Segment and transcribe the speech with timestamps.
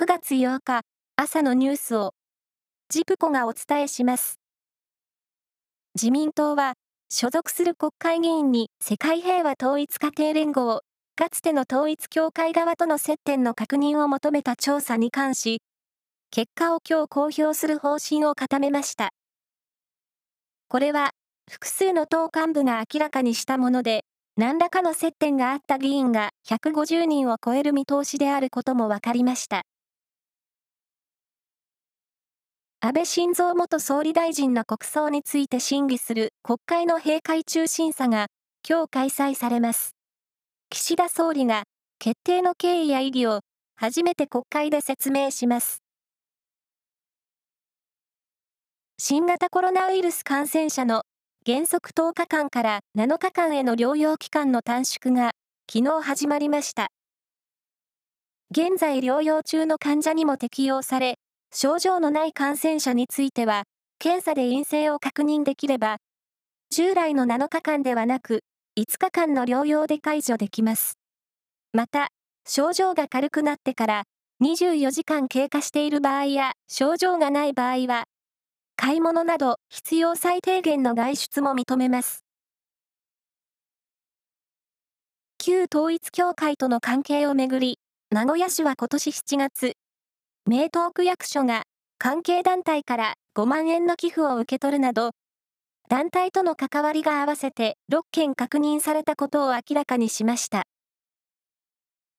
[0.00, 0.82] 9月8日
[1.16, 2.14] 朝のニュースを
[2.88, 4.38] ジプコがお伝えします。
[5.96, 6.74] 自民党は
[7.10, 10.82] 所属する国会議員に世界平和統一家庭連合、
[11.16, 15.62] かつての統一教会側との接点の確認を求めた調査に関し、
[16.30, 19.08] 結果を今日公表する方針を固めました。
[20.68, 21.10] これは、
[21.50, 24.04] 複数の党幹部が明らかにしたもので、
[24.36, 29.64] 何らかの接点があった議員が150人を超える見通しであることも分かりました。
[32.80, 38.28] 安倍晋三元総理大臣の国葬について審議する国会の閉会中審査が
[38.68, 39.96] 今日開催されます。
[40.70, 41.64] 岸田総理が
[41.98, 43.40] 決定の経緯や意義を
[43.74, 45.82] 初めて国会で説明します。
[48.96, 51.02] 新型コロナウイルス感染者の
[51.44, 55.32] 原則10日間から7日間への療養期間の短縮が
[55.68, 56.86] 昨日始まりました。
[58.52, 61.16] 現在療養中の患者にも適用され、
[61.52, 63.64] 症状のない感染者については、
[63.98, 65.98] 検査で陰性を確認できれば、
[66.70, 68.42] 従来の7日間ではなく、
[68.78, 70.98] 5日間の療養で解除できます。
[71.72, 72.10] また、
[72.46, 74.04] 症状が軽くなってから
[74.42, 78.04] 24時間経過している場合や症状がない場合は、
[78.76, 82.24] 買い物など必要最低限の外出も認めます。
[85.38, 87.78] 旧統一教会との関係をめぐり、
[88.10, 89.72] 名古屋市は今年7月、
[90.48, 91.64] 名東区役所が
[91.98, 95.10] 関係団体から5万円の寄付を受け取るなど、
[95.90, 100.62] 団体との関わりが合わせて6件確認されたことを明らかにしました。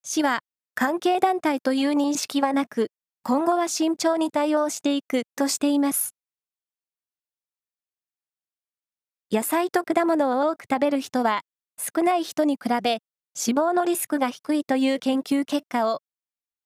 [0.04, 0.42] 市は、
[0.76, 2.92] 関係団体という認識はなく、
[3.24, 6.12] 今後は慎重に対応していくとしています。
[9.32, 11.42] 野菜と果物を多く食べる人は、
[11.80, 13.00] 少ない人に比べ、
[13.34, 16.02] 死亡のリスクが低いという研究結果を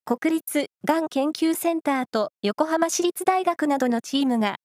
[0.05, 4.57] 国立がん研究センターと横浜市立大学などのチームが、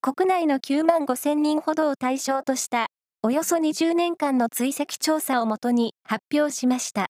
[0.00, 2.86] 国内の9万5千人ほどを対象とした、
[3.24, 7.08] およそ20年間の追跡調査をもとに発表しました。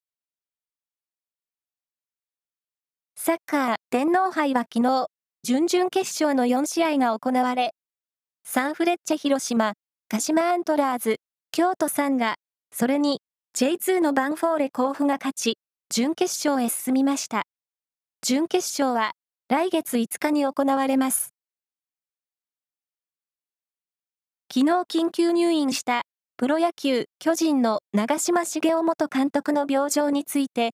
[3.16, 5.08] サッカー天皇杯は昨日、
[5.42, 7.74] 準々決勝の4試合が行われ、
[8.42, 9.74] サンフレッチェ広島、
[10.08, 11.16] 鹿島アントラーズ、
[11.52, 12.36] 京都サンガ、
[12.72, 13.20] それに
[13.54, 15.58] J2 のバンフォーレ甲府が勝ち、
[15.92, 17.49] 準決勝へ進みました。
[18.22, 19.12] 準決勝は
[19.48, 21.32] 来月5日に行われます。
[24.52, 26.02] 昨日緊急入院した
[26.36, 30.72] プロ野球巨人の長嶋茂雄元監督の病状について、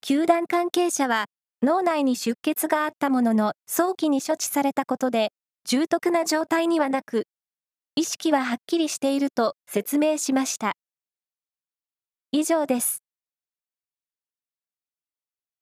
[0.00, 1.24] 球団関係者は
[1.64, 5.30] 脳内に出血があったものの早期に処置されたことで
[5.64, 7.24] 重篤な状態にはなく、
[7.96, 10.74] 意識ははっきりしていると説明しました。
[12.30, 13.07] 以上です。